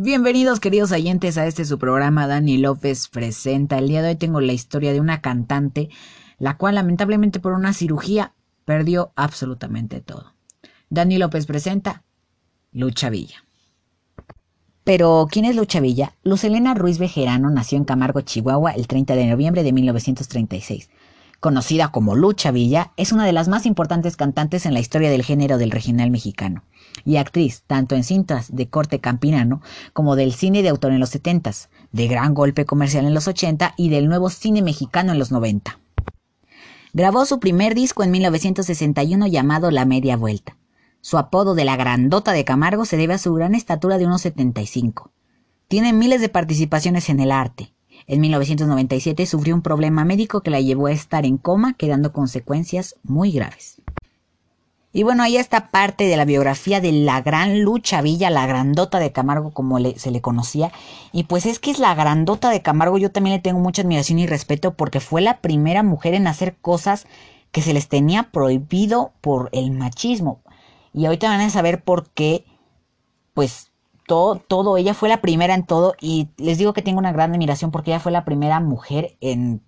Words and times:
Bienvenidos 0.00 0.60
queridos 0.60 0.92
oyentes 0.92 1.38
a 1.38 1.46
este 1.48 1.64
su 1.64 1.76
programa 1.76 2.28
Dani 2.28 2.56
López 2.56 3.08
presenta. 3.08 3.78
El 3.78 3.88
día 3.88 4.00
de 4.00 4.10
hoy 4.10 4.14
tengo 4.14 4.40
la 4.40 4.52
historia 4.52 4.92
de 4.92 5.00
una 5.00 5.20
cantante 5.20 5.88
la 6.38 6.56
cual 6.56 6.76
lamentablemente 6.76 7.40
por 7.40 7.52
una 7.52 7.72
cirugía 7.72 8.32
perdió 8.64 9.10
absolutamente 9.16 10.00
todo. 10.00 10.34
Dani 10.88 11.18
López 11.18 11.46
presenta 11.46 12.04
Lucha 12.70 13.10
Villa. 13.10 13.44
Pero, 14.84 15.26
¿quién 15.28 15.44
es 15.44 15.56
Lucha 15.56 15.80
Villa? 15.80 16.14
Luz 16.22 16.44
Elena 16.44 16.74
Ruiz 16.74 17.00
Bejerano 17.00 17.50
nació 17.50 17.76
en 17.76 17.84
Camargo, 17.84 18.20
Chihuahua, 18.20 18.70
el 18.70 18.86
30 18.86 19.16
de 19.16 19.26
noviembre 19.26 19.64
de 19.64 19.72
1936. 19.72 20.90
Conocida 21.40 21.92
como 21.92 22.16
Lucha 22.16 22.50
Villa, 22.50 22.90
es 22.96 23.12
una 23.12 23.24
de 23.24 23.32
las 23.32 23.46
más 23.46 23.64
importantes 23.64 24.16
cantantes 24.16 24.66
en 24.66 24.74
la 24.74 24.80
historia 24.80 25.08
del 25.08 25.22
género 25.22 25.56
del 25.56 25.70
regional 25.70 26.10
mexicano 26.10 26.64
y 27.04 27.16
actriz 27.16 27.62
tanto 27.64 27.94
en 27.94 28.02
cintas 28.02 28.54
de 28.54 28.68
corte 28.68 28.98
campinano 28.98 29.62
como 29.92 30.16
del 30.16 30.32
cine 30.32 30.62
de 30.62 30.68
autor 30.68 30.90
en 30.90 30.98
los 30.98 31.10
70, 31.10 31.52
de 31.92 32.08
gran 32.08 32.34
golpe 32.34 32.64
comercial 32.64 33.06
en 33.06 33.14
los 33.14 33.28
80 33.28 33.74
y 33.76 33.88
del 33.88 34.08
nuevo 34.08 34.30
cine 34.30 34.62
mexicano 34.62 35.12
en 35.12 35.20
los 35.20 35.30
90. 35.30 35.78
Grabó 36.92 37.24
su 37.24 37.38
primer 37.38 37.76
disco 37.76 38.02
en 38.02 38.10
1961 38.10 39.28
llamado 39.28 39.70
La 39.70 39.84
Media 39.84 40.16
Vuelta. 40.16 40.56
Su 41.00 41.18
apodo 41.18 41.54
de 41.54 41.64
la 41.64 41.76
Grandota 41.76 42.32
de 42.32 42.44
Camargo 42.44 42.84
se 42.84 42.96
debe 42.96 43.14
a 43.14 43.18
su 43.18 43.32
gran 43.34 43.54
estatura 43.54 43.96
de 43.98 44.06
unos 44.06 44.22
75. 44.22 45.12
Tiene 45.68 45.92
miles 45.92 46.20
de 46.20 46.30
participaciones 46.30 47.08
en 47.10 47.20
el 47.20 47.30
arte. 47.30 47.74
En 48.06 48.20
1997 48.20 49.26
sufrió 49.26 49.54
un 49.54 49.62
problema 49.62 50.04
médico 50.04 50.40
que 50.40 50.50
la 50.50 50.60
llevó 50.60 50.86
a 50.86 50.92
estar 50.92 51.26
en 51.26 51.36
coma, 51.36 51.74
quedando 51.74 52.12
consecuencias 52.12 52.96
muy 53.02 53.32
graves. 53.32 53.82
Y 54.90 55.02
bueno, 55.02 55.22
ahí 55.22 55.36
está 55.36 55.68
parte 55.68 56.04
de 56.04 56.16
la 56.16 56.24
biografía 56.24 56.80
de 56.80 56.92
la 56.92 57.20
gran 57.20 57.62
Lucha 57.62 58.00
Villa, 58.00 58.30
la 58.30 58.46
grandota 58.46 58.98
de 58.98 59.12
Camargo, 59.12 59.52
como 59.52 59.78
se 59.96 60.10
le 60.10 60.20
conocía. 60.22 60.72
Y 61.12 61.24
pues 61.24 61.44
es 61.44 61.58
que 61.58 61.70
es 61.70 61.78
la 61.78 61.94
grandota 61.94 62.48
de 62.50 62.62
Camargo, 62.62 62.96
yo 62.96 63.12
también 63.12 63.36
le 63.36 63.42
tengo 63.42 63.60
mucha 63.60 63.82
admiración 63.82 64.18
y 64.18 64.26
respeto 64.26 64.74
porque 64.74 65.00
fue 65.00 65.20
la 65.20 65.40
primera 65.40 65.82
mujer 65.82 66.14
en 66.14 66.26
hacer 66.26 66.56
cosas 66.56 67.06
que 67.52 67.62
se 67.62 67.74
les 67.74 67.88
tenía 67.88 68.30
prohibido 68.32 69.12
por 69.20 69.50
el 69.52 69.72
machismo. 69.72 70.40
Y 70.94 71.04
ahorita 71.04 71.28
van 71.28 71.42
a 71.42 71.50
saber 71.50 71.82
por 71.82 72.08
qué, 72.10 72.44
pues 73.34 73.67
todo, 74.08 74.36
todo, 74.40 74.76
ella 74.76 74.94
fue 74.94 75.08
la 75.08 75.20
primera 75.20 75.54
en 75.54 75.64
todo. 75.64 75.94
Y 76.00 76.30
les 76.36 76.58
digo 76.58 76.72
que 76.72 76.82
tengo 76.82 76.98
una 76.98 77.12
gran 77.12 77.32
admiración 77.32 77.70
porque 77.70 77.92
ella 77.92 78.00
fue 78.00 78.10
la 78.10 78.24
primera 78.24 78.58
mujer 78.58 79.16
en 79.20 79.62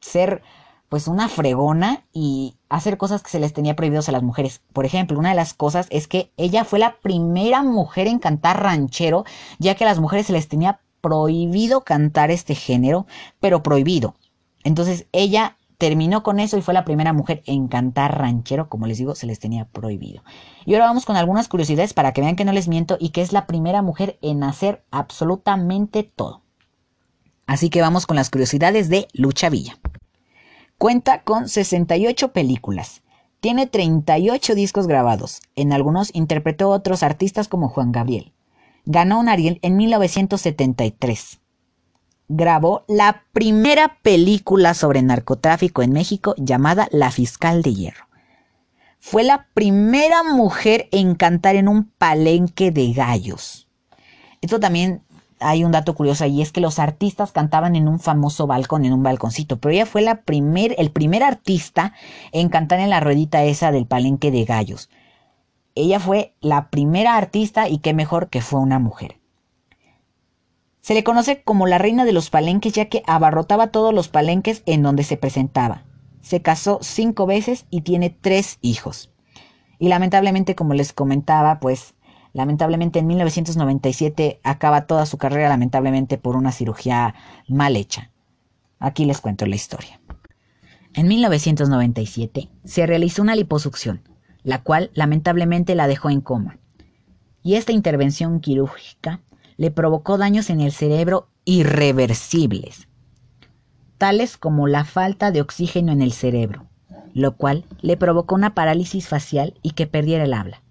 ser 0.00 0.42
pues 0.88 1.06
una 1.06 1.28
fregona 1.28 2.04
y 2.12 2.56
hacer 2.70 2.96
cosas 2.96 3.22
que 3.22 3.30
se 3.30 3.38
les 3.38 3.52
tenía 3.52 3.76
prohibidos 3.76 4.08
a 4.08 4.12
las 4.12 4.22
mujeres. 4.22 4.62
Por 4.72 4.86
ejemplo, 4.86 5.18
una 5.18 5.28
de 5.28 5.34
las 5.34 5.52
cosas 5.54 5.86
es 5.90 6.08
que 6.08 6.32
ella 6.36 6.64
fue 6.64 6.78
la 6.78 6.96
primera 6.96 7.62
mujer 7.62 8.06
en 8.06 8.18
cantar 8.18 8.62
ranchero, 8.62 9.24
ya 9.58 9.74
que 9.74 9.84
a 9.84 9.88
las 9.88 10.00
mujeres 10.00 10.26
se 10.26 10.32
les 10.32 10.48
tenía 10.48 10.80
prohibido 11.02 11.82
cantar 11.82 12.30
este 12.30 12.54
género, 12.54 13.06
pero 13.38 13.62
prohibido. 13.62 14.14
Entonces 14.64 15.06
ella 15.12 15.57
terminó 15.78 16.24
con 16.24 16.40
eso 16.40 16.58
y 16.58 16.62
fue 16.62 16.74
la 16.74 16.84
primera 16.84 17.12
mujer 17.12 17.42
en 17.46 17.68
cantar 17.68 18.18
ranchero, 18.18 18.68
como 18.68 18.86
les 18.86 18.98
digo, 18.98 19.14
se 19.14 19.26
les 19.26 19.38
tenía 19.38 19.64
prohibido. 19.64 20.22
Y 20.66 20.74
ahora 20.74 20.86
vamos 20.86 21.06
con 21.06 21.16
algunas 21.16 21.48
curiosidades 21.48 21.94
para 21.94 22.12
que 22.12 22.20
vean 22.20 22.36
que 22.36 22.44
no 22.44 22.52
les 22.52 22.68
miento 22.68 22.98
y 23.00 23.10
que 23.10 23.22
es 23.22 23.32
la 23.32 23.46
primera 23.46 23.80
mujer 23.80 24.18
en 24.20 24.42
hacer 24.42 24.84
absolutamente 24.90 26.02
todo. 26.02 26.42
Así 27.46 27.70
que 27.70 27.80
vamos 27.80 28.06
con 28.06 28.16
las 28.16 28.28
curiosidades 28.28 28.88
de 28.88 29.08
Lucha 29.14 29.48
Villa. 29.48 29.78
Cuenta 30.76 31.22
con 31.22 31.48
68 31.48 32.32
películas. 32.32 33.02
Tiene 33.40 33.66
38 33.66 34.54
discos 34.54 34.88
grabados. 34.88 35.40
En 35.54 35.72
algunos 35.72 36.14
interpretó 36.14 36.66
a 36.66 36.76
otros 36.76 37.02
artistas 37.02 37.48
como 37.48 37.68
Juan 37.68 37.92
Gabriel. 37.92 38.32
Ganó 38.84 39.20
un 39.20 39.28
Ariel 39.28 39.60
en 39.62 39.76
1973. 39.76 41.40
Grabó 42.30 42.84
la 42.88 43.22
primera 43.32 43.96
película 44.02 44.74
sobre 44.74 45.00
narcotráfico 45.00 45.80
en 45.80 45.92
México 45.92 46.34
llamada 46.36 46.86
La 46.90 47.10
Fiscal 47.10 47.62
de 47.62 47.72
Hierro. 47.72 48.04
Fue 49.00 49.24
la 49.24 49.46
primera 49.54 50.22
mujer 50.22 50.88
en 50.92 51.14
cantar 51.14 51.56
en 51.56 51.68
un 51.68 51.84
palenque 51.84 52.70
de 52.70 52.92
gallos. 52.92 53.66
Esto 54.42 54.60
también 54.60 55.02
hay 55.40 55.64
un 55.64 55.72
dato 55.72 55.94
curioso 55.94 56.26
y 56.26 56.42
es 56.42 56.52
que 56.52 56.60
los 56.60 56.78
artistas 56.78 57.32
cantaban 57.32 57.76
en 57.76 57.88
un 57.88 57.98
famoso 57.98 58.46
balcón, 58.46 58.84
en 58.84 58.92
un 58.92 59.02
balconcito, 59.02 59.58
pero 59.58 59.72
ella 59.72 59.86
fue 59.86 60.02
la 60.02 60.22
primer, 60.22 60.74
el 60.76 60.90
primer 60.90 61.22
artista 61.22 61.94
en 62.32 62.50
cantar 62.50 62.80
en 62.80 62.90
la 62.90 63.00
ruedita 63.00 63.42
esa 63.44 63.72
del 63.72 63.86
palenque 63.86 64.30
de 64.30 64.44
gallos. 64.44 64.90
Ella 65.74 65.98
fue 65.98 66.34
la 66.40 66.68
primera 66.68 67.16
artista 67.16 67.68
y 67.70 67.78
qué 67.78 67.94
mejor 67.94 68.28
que 68.28 68.42
fue 68.42 68.60
una 68.60 68.78
mujer. 68.78 69.17
Se 70.88 70.94
le 70.94 71.04
conoce 71.04 71.42
como 71.42 71.66
la 71.66 71.76
reina 71.76 72.06
de 72.06 72.14
los 72.14 72.30
palenques 72.30 72.72
ya 72.72 72.86
que 72.86 73.02
abarrotaba 73.06 73.66
todos 73.66 73.92
los 73.92 74.08
palenques 74.08 74.62
en 74.64 74.82
donde 74.82 75.02
se 75.02 75.18
presentaba. 75.18 75.84
Se 76.22 76.40
casó 76.40 76.78
cinco 76.80 77.26
veces 77.26 77.66
y 77.68 77.82
tiene 77.82 78.08
tres 78.08 78.56
hijos. 78.62 79.12
Y 79.78 79.88
lamentablemente, 79.88 80.54
como 80.54 80.72
les 80.72 80.94
comentaba, 80.94 81.60
pues 81.60 81.94
Lamentablemente 82.32 83.00
en 83.00 83.06
1997 83.06 84.40
acaba 84.42 84.86
toda 84.86 85.04
su 85.04 85.18
carrera 85.18 85.50
lamentablemente 85.50 86.16
por 86.16 86.36
una 86.36 86.52
cirugía 86.52 87.14
mal 87.48 87.76
hecha. 87.76 88.10
Aquí 88.78 89.04
les 89.04 89.20
cuento 89.20 89.44
la 89.44 89.56
historia. 89.56 90.00
En 90.94 91.06
1997 91.06 92.48
se 92.64 92.86
realizó 92.86 93.20
una 93.20 93.36
liposucción, 93.36 94.08
la 94.42 94.62
cual 94.62 94.90
lamentablemente 94.94 95.74
la 95.74 95.86
dejó 95.86 96.08
en 96.08 96.22
coma. 96.22 96.58
Y 97.42 97.56
esta 97.56 97.72
intervención 97.72 98.40
quirúrgica 98.40 99.20
le 99.58 99.70
provocó 99.70 100.16
daños 100.16 100.48
en 100.48 100.62
el 100.62 100.72
cerebro 100.72 101.28
irreversibles, 101.44 102.88
tales 103.98 104.38
como 104.38 104.66
la 104.68 104.84
falta 104.84 105.30
de 105.30 105.42
oxígeno 105.42 105.92
en 105.92 106.00
el 106.00 106.12
cerebro, 106.12 106.66
lo 107.12 107.36
cual 107.36 107.66
le 107.82 107.98
provocó 107.98 108.34
una 108.36 108.54
parálisis 108.54 109.08
facial 109.08 109.58
y 109.62 109.72
que 109.72 109.86
perdiera 109.86 110.24
el 110.24 110.32
habla. 110.32 110.62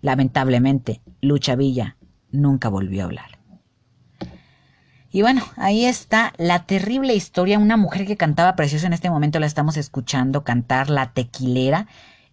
Lamentablemente, 0.00 1.02
Lucha 1.20 1.56
Villa 1.56 1.96
nunca 2.30 2.68
volvió 2.68 3.02
a 3.02 3.06
hablar. 3.06 3.38
Y 5.10 5.22
bueno, 5.22 5.42
ahí 5.56 5.86
está 5.86 6.32
la 6.36 6.66
terrible 6.66 7.14
historia. 7.14 7.58
Una 7.58 7.76
mujer 7.76 8.06
que 8.06 8.16
cantaba 8.16 8.54
precioso 8.56 8.86
en 8.86 8.92
este 8.92 9.10
momento 9.10 9.40
la 9.40 9.46
estamos 9.46 9.76
escuchando 9.76 10.44
cantar 10.44 10.90
La 10.90 11.12
Tequilera. 11.12 11.86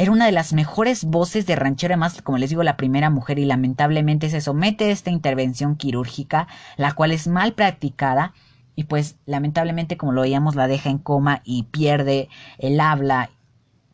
Era 0.00 0.12
una 0.12 0.24
de 0.24 0.32
las 0.32 0.54
mejores 0.54 1.04
voces 1.04 1.44
de 1.44 1.56
ranchero, 1.56 1.92
además, 1.92 2.22
como 2.22 2.38
les 2.38 2.48
digo, 2.48 2.62
la 2.62 2.78
primera 2.78 3.10
mujer 3.10 3.38
y 3.38 3.44
lamentablemente 3.44 4.30
se 4.30 4.40
somete 4.40 4.86
a 4.86 4.92
esta 4.92 5.10
intervención 5.10 5.76
quirúrgica, 5.76 6.48
la 6.78 6.94
cual 6.94 7.12
es 7.12 7.28
mal 7.28 7.52
practicada 7.52 8.32
y 8.74 8.84
pues 8.84 9.18
lamentablemente, 9.26 9.98
como 9.98 10.12
lo 10.12 10.22
veíamos, 10.22 10.54
la 10.54 10.68
deja 10.68 10.88
en 10.88 10.96
coma 10.96 11.42
y 11.44 11.64
pierde 11.64 12.30
el 12.56 12.80
habla. 12.80 13.28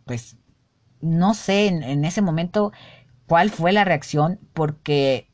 Pues 0.04 0.36
no 1.00 1.34
sé, 1.34 1.66
en 1.66 2.04
ese 2.04 2.22
momento 2.22 2.70
cuál 3.26 3.50
fue 3.50 3.72
la 3.72 3.84
reacción, 3.84 4.38
porque 4.54 5.28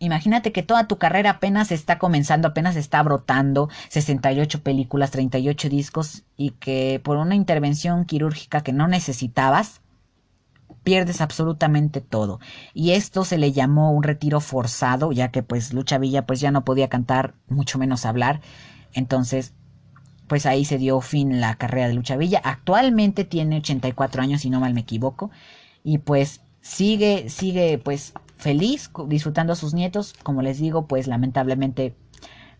imagínate 0.00 0.50
que 0.50 0.64
toda 0.64 0.88
tu 0.88 0.98
carrera 0.98 1.30
apenas 1.30 1.70
está 1.70 1.98
comenzando, 1.98 2.48
apenas 2.48 2.74
está 2.74 3.02
brotando, 3.02 3.68
68 3.90 4.62
películas, 4.62 5.12
38 5.12 5.68
discos, 5.68 6.24
y 6.36 6.50
que 6.50 7.00
por 7.04 7.18
una 7.18 7.36
intervención 7.36 8.04
quirúrgica 8.04 8.62
que 8.62 8.72
no 8.72 8.88
necesitabas, 8.88 9.82
pierdes 10.82 11.20
absolutamente 11.20 12.00
todo. 12.00 12.40
Y 12.74 12.92
esto 12.92 13.24
se 13.24 13.38
le 13.38 13.52
llamó 13.52 13.92
un 13.92 14.02
retiro 14.02 14.40
forzado, 14.40 15.12
ya 15.12 15.30
que 15.30 15.42
pues 15.42 15.72
Lucha 15.72 15.98
Villa 15.98 16.26
pues 16.26 16.40
ya 16.40 16.50
no 16.50 16.64
podía 16.64 16.88
cantar, 16.88 17.34
mucho 17.48 17.78
menos 17.78 18.06
hablar. 18.06 18.40
Entonces, 18.92 19.52
pues 20.26 20.46
ahí 20.46 20.64
se 20.64 20.78
dio 20.78 21.00
fin 21.00 21.40
la 21.40 21.56
carrera 21.56 21.88
de 21.88 21.94
Lucha 21.94 22.16
Villa. 22.16 22.40
Actualmente 22.42 23.24
tiene 23.24 23.58
84 23.58 24.22
años, 24.22 24.40
si 24.40 24.50
no 24.50 24.60
mal 24.60 24.74
me 24.74 24.80
equivoco 24.80 25.30
y 25.84 25.98
pues 25.98 26.40
sigue, 26.60 27.28
sigue 27.28 27.78
pues 27.78 28.12
feliz 28.40 28.90
disfrutando 29.06 29.52
a 29.52 29.56
sus 29.56 29.74
nietos. 29.74 30.14
Como 30.22 30.42
les 30.42 30.58
digo, 30.58 30.86
pues 30.86 31.06
lamentablemente 31.06 31.94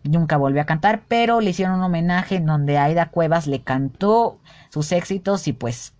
nunca 0.03 0.37
volvió 0.37 0.61
a 0.61 0.65
cantar, 0.65 1.03
pero 1.07 1.41
le 1.41 1.51
hicieron 1.51 1.75
un 1.75 1.83
homenaje 1.83 2.35
en 2.35 2.45
donde 2.45 2.77
Aida 2.77 3.09
Cuevas 3.09 3.47
le 3.47 3.61
cantó 3.61 4.39
sus 4.69 4.91
éxitos 4.91 5.47
y 5.47 5.53
pues 5.53 5.93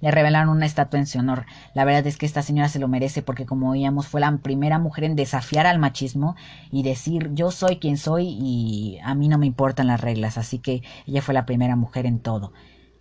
le 0.00 0.10
revelaron 0.10 0.48
una 0.48 0.66
estatua 0.66 0.98
en 0.98 1.06
su 1.06 1.18
honor. 1.18 1.44
La 1.74 1.84
verdad 1.84 2.06
es 2.06 2.16
que 2.16 2.26
esta 2.26 2.42
señora 2.42 2.68
se 2.68 2.78
lo 2.78 2.88
merece 2.88 3.22
porque 3.22 3.46
como 3.46 3.70
oíamos 3.70 4.06
fue 4.06 4.20
la 4.20 4.34
primera 4.38 4.78
mujer 4.78 5.04
en 5.04 5.16
desafiar 5.16 5.66
al 5.66 5.78
machismo 5.78 6.36
y 6.70 6.82
decir 6.82 7.30
yo 7.34 7.50
soy 7.50 7.76
quien 7.76 7.98
soy 7.98 8.28
y 8.28 8.98
a 9.02 9.14
mí 9.14 9.28
no 9.28 9.38
me 9.38 9.46
importan 9.46 9.86
las 9.88 10.00
reglas. 10.00 10.38
Así 10.38 10.58
que 10.58 10.82
ella 11.06 11.22
fue 11.22 11.34
la 11.34 11.46
primera 11.46 11.76
mujer 11.76 12.06
en 12.06 12.20
todo. 12.20 12.52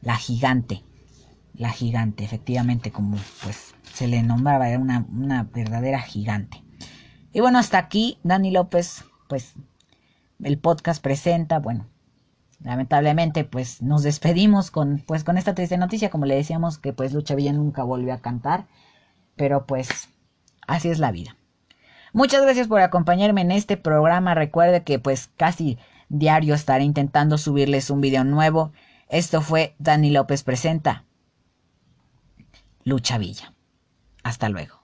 La 0.01 0.15
gigante 0.15 0.83
la 1.59 1.69
gigante, 1.69 2.23
efectivamente, 2.23 2.89
como 2.89 3.17
pues 3.43 3.75
se 3.93 4.07
le 4.07 4.23
nombraba, 4.23 4.69
era 4.69 4.79
una, 4.79 5.05
una 5.11 5.43
verdadera 5.43 5.99
gigante. 5.99 6.63
Y 7.33 7.41
bueno, 7.41 7.59
hasta 7.59 7.77
aquí 7.77 8.17
Dani 8.23 8.49
López, 8.49 9.03
pues 9.27 9.53
el 10.41 10.57
podcast 10.57 11.03
presenta, 11.03 11.59
bueno, 11.59 11.85
lamentablemente 12.63 13.43
pues 13.43 13.81
nos 13.81 14.03
despedimos 14.03 14.71
con 14.71 15.03
pues 15.05 15.25
con 15.25 15.37
esta 15.37 15.53
triste 15.53 15.77
noticia, 15.77 16.09
como 16.09 16.25
le 16.25 16.35
decíamos 16.35 16.77
que 16.77 16.93
pues 16.93 17.11
Lucha 17.11 17.35
Villa 17.35 17.51
nunca 17.51 17.83
volvió 17.83 18.13
a 18.13 18.21
cantar, 18.21 18.65
pero 19.35 19.65
pues 19.65 20.07
así 20.65 20.87
es 20.89 20.99
la 20.99 21.11
vida. 21.11 21.35
Muchas 22.13 22.41
gracias 22.41 22.67
por 22.67 22.79
acompañarme 22.79 23.41
en 23.41 23.51
este 23.51 23.75
programa. 23.75 24.33
Recuerde 24.33 24.83
que 24.83 24.97
pues 24.97 25.29
casi 25.35 25.77
diario 26.07 26.55
estaré 26.55 26.85
intentando 26.85 27.37
subirles 27.37 27.89
un 27.89 27.99
video 27.99 28.23
nuevo. 28.23 28.71
Esto 29.09 29.41
fue 29.41 29.75
Dani 29.77 30.09
López 30.09 30.43
Presenta. 30.43 31.03
Lucha 32.89 33.19
Villa. 33.19 33.53
Hasta 34.23 34.49
luego. 34.49 34.78